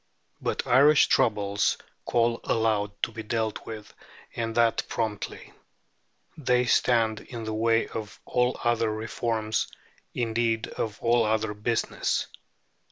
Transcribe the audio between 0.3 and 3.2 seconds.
But Irish troubles call aloud to